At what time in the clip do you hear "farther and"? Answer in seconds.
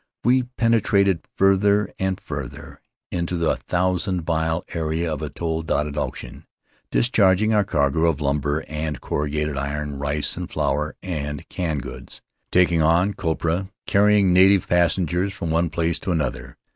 1.37-2.19